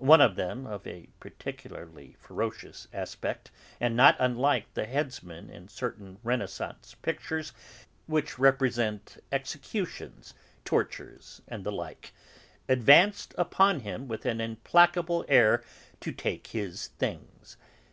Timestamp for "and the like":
11.46-12.12